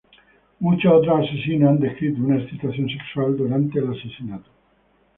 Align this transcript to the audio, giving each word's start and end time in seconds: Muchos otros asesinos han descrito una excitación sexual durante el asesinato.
Muchos 0.59 0.91
otros 0.91 1.27
asesinos 1.29 1.69
han 1.69 1.79
descrito 1.79 2.23
una 2.23 2.39
excitación 2.41 2.89
sexual 2.89 3.37
durante 3.37 3.77
el 3.77 3.91
asesinato. 3.91 4.49